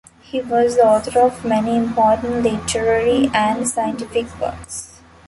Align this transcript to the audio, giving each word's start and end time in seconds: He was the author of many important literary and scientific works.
He 0.21 0.41
was 0.41 0.77
the 0.77 0.81
author 0.87 1.19
of 1.19 1.45
many 1.45 1.77
important 1.77 2.41
literary 2.41 3.29
and 3.35 3.69
scientific 3.69 4.25
works. 4.39 4.99